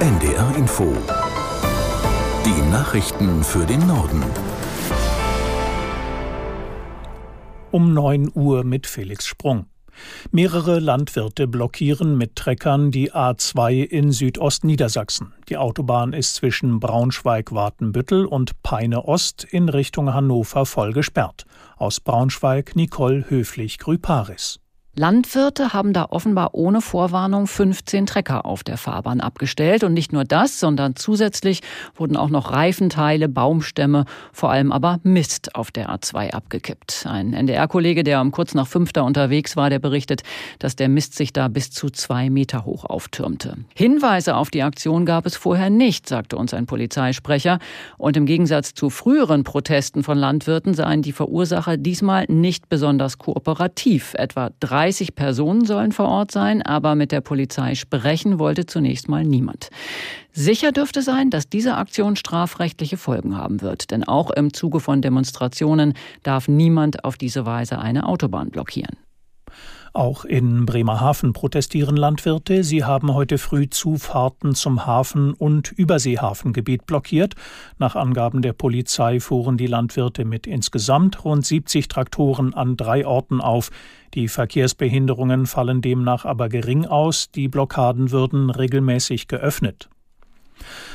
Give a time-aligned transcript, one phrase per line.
[0.00, 0.92] NDR Info.
[2.44, 4.22] Die Nachrichten für den Norden.
[7.70, 9.66] Um 9 Uhr mit Felix Sprung.
[10.32, 15.32] Mehrere Landwirte blockieren mit Treckern die A2 in Südostniedersachsen.
[15.48, 21.44] Die Autobahn ist zwischen Braunschweig-Watenbüttel und Peine Ost in Richtung Hannover voll gesperrt.
[21.76, 24.58] Aus Braunschweig Nicole Höflich-Grüparis.
[24.96, 29.82] Landwirte haben da offenbar ohne Vorwarnung 15 Trecker auf der Fahrbahn abgestellt.
[29.82, 31.62] Und nicht nur das, sondern zusätzlich
[31.96, 37.06] wurden auch noch Reifenteile, Baumstämme, vor allem aber Mist auf der A2 abgekippt.
[37.08, 40.22] Ein NDR-Kollege, der um kurz nach fünf da unterwegs war, der berichtet,
[40.60, 43.56] dass der Mist sich da bis zu zwei Meter hoch auftürmte.
[43.74, 47.58] Hinweise auf die Aktion gab es vorher nicht, sagte uns ein Polizeisprecher.
[47.98, 54.14] Und im Gegensatz zu früheren Protesten von Landwirten seien die Verursacher diesmal nicht besonders kooperativ.
[54.14, 59.08] Etwa drei 30 Personen sollen vor Ort sein, aber mit der Polizei sprechen wollte zunächst
[59.08, 59.70] mal niemand.
[60.30, 65.00] Sicher dürfte sein, dass diese Aktion strafrechtliche Folgen haben wird, denn auch im Zuge von
[65.00, 68.98] Demonstrationen darf niemand auf diese Weise eine Autobahn blockieren.
[69.96, 72.64] Auch in Bremerhaven protestieren Landwirte.
[72.64, 77.36] Sie haben heute früh Zufahrten zum Hafen- und Überseehafengebiet blockiert.
[77.78, 83.40] Nach Angaben der Polizei fuhren die Landwirte mit insgesamt rund 70 Traktoren an drei Orten
[83.40, 83.70] auf.
[84.14, 87.30] Die Verkehrsbehinderungen fallen demnach aber gering aus.
[87.30, 89.88] Die Blockaden würden regelmäßig geöffnet.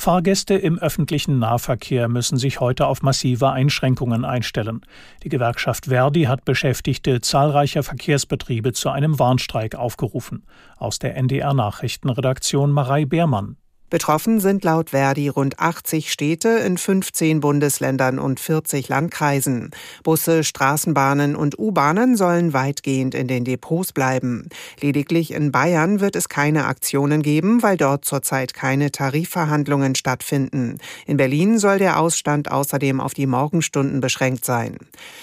[0.00, 4.80] Fahrgäste im öffentlichen Nahverkehr müssen sich heute auf massive Einschränkungen einstellen.
[5.24, 10.46] Die Gewerkschaft Verdi hat Beschäftigte zahlreicher Verkehrsbetriebe zu einem Warnstreik aufgerufen.
[10.78, 13.58] Aus der NDR Nachrichtenredaktion Marei Beermann.
[13.90, 19.72] Betroffen sind laut Verdi rund 80 Städte in 15 Bundesländern und 40 Landkreisen.
[20.04, 24.48] Busse, Straßenbahnen und U-Bahnen sollen weitgehend in den Depots bleiben.
[24.80, 30.78] Lediglich in Bayern wird es keine Aktionen geben, weil dort zurzeit keine Tarifverhandlungen stattfinden.
[31.06, 34.76] In Berlin soll der Ausstand außerdem auf die Morgenstunden beschränkt sein.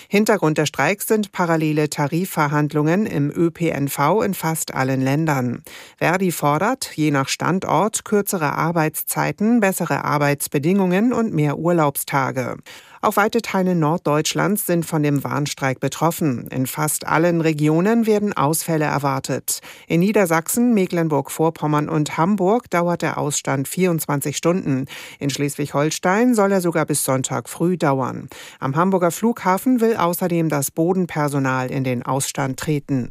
[0.09, 5.63] Hintergrund der Streiks sind parallele Tarifverhandlungen im ÖPNV in fast allen Ländern.
[5.95, 12.57] Verdi fordert, je nach Standort kürzere Arbeitszeiten, bessere Arbeitsbedingungen und mehr Urlaubstage.
[13.01, 16.47] Auch weite Teile Norddeutschlands sind von dem Warnstreik betroffen.
[16.47, 19.61] In fast allen Regionen werden Ausfälle erwartet.
[19.87, 24.85] In Niedersachsen, Mecklenburg-Vorpommern und Hamburg dauert der Ausstand 24 Stunden.
[25.19, 28.27] In Schleswig-Holstein soll er sogar bis Sonntag früh dauern.
[28.59, 33.09] Am Hamburger Flughafen will außerdem das Bodenpersonal in den Ausstand treten.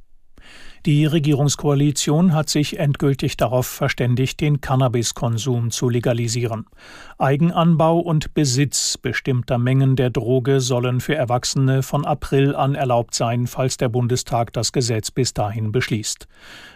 [0.87, 6.67] Die Regierungskoalition hat sich endgültig darauf verständigt, den Cannabiskonsum zu legalisieren.
[7.19, 13.49] Eigenanbau und Besitz bestimmter Mengen der Droge sollen für Erwachsene von April an erlaubt sein,
[13.49, 16.29] falls der Bundestag das Gesetz bis dahin beschließt.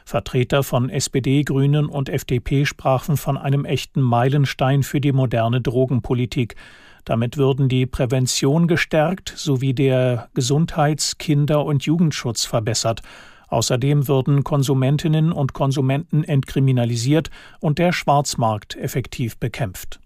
[0.05, 6.57] Vertreter von SPD, Grünen und FDP sprachen von einem echten Meilenstein für die moderne Drogenpolitik.
[7.05, 13.03] Damit würden die Prävention gestärkt sowie der Gesundheits-, Kinder- und Jugendschutz verbessert.
[13.51, 17.31] Außerdem würden Konsumentinnen und Konsumenten entkriminalisiert
[17.61, 20.01] und der Schwarzmarkt effektiv bekämpft.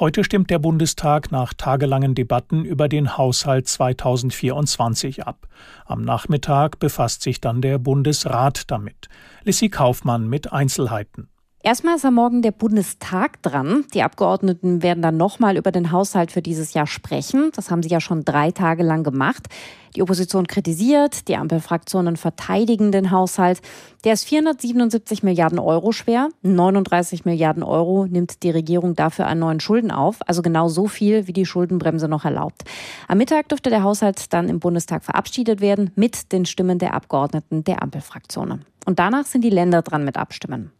[0.00, 5.46] Heute stimmt der Bundestag nach tagelangen Debatten über den Haushalt 2024 ab.
[5.84, 9.08] Am Nachmittag befasst sich dann der Bundesrat damit.
[9.44, 11.28] Lissy Kaufmann mit Einzelheiten.
[11.66, 13.86] Erstmal ist am Morgen der Bundestag dran.
[13.94, 17.52] Die Abgeordneten werden dann nochmal über den Haushalt für dieses Jahr sprechen.
[17.56, 19.48] Das haben sie ja schon drei Tage lang gemacht.
[19.96, 23.62] Die Opposition kritisiert, die Ampelfraktionen verteidigen den Haushalt.
[24.04, 26.28] Der ist 477 Milliarden Euro schwer.
[26.42, 30.18] 39 Milliarden Euro nimmt die Regierung dafür an neuen Schulden auf.
[30.26, 32.64] Also genau so viel, wie die Schuldenbremse noch erlaubt.
[33.08, 37.64] Am Mittag dürfte der Haushalt dann im Bundestag verabschiedet werden mit den Stimmen der Abgeordneten
[37.64, 38.66] der Ampelfraktionen.
[38.84, 40.70] Und danach sind die Länder dran mit Abstimmen.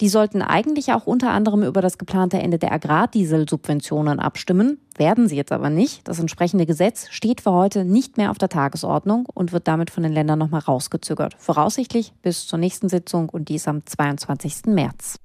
[0.00, 5.36] Die sollten eigentlich auch unter anderem über das geplante Ende der Agrardieselsubventionen abstimmen, werden sie
[5.36, 6.06] jetzt aber nicht.
[6.08, 10.02] Das entsprechende Gesetz steht für heute nicht mehr auf der Tagesordnung und wird damit von
[10.02, 11.36] den Ländern nochmal rausgezögert.
[11.38, 14.66] Voraussichtlich bis zur nächsten Sitzung und dies am 22.
[14.66, 15.18] März.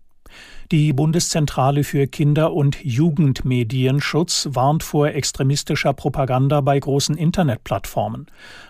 [0.71, 8.27] Die Bundeszentrale für Kinder- und Jugendmedienschutz warnt vor extremistischer Propaganda bei großen Internetplattformen.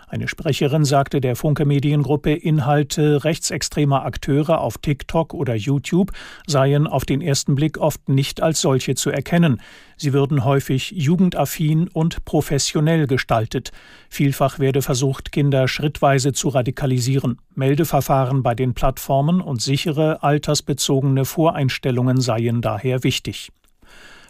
[0.08, 6.10] Eine Sprecherin sagte der Funke Mediengruppe, Inhalte rechtsextremer Akteure auf TikTok oder YouTube
[6.46, 9.62] seien auf den ersten Blick oft nicht als solche zu erkennen.
[9.96, 13.70] Sie würden häufig jugendaffin und professionell gestaltet.
[14.10, 17.38] Vielfach werde versucht, Kinder schrittweise zu radikalisieren.
[17.54, 23.52] Meldeverfahren bei den Plattformen und sichere altersbezogene Voreinstellungen seien daher wichtig.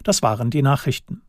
[0.03, 1.23] Das waren die Nachrichten.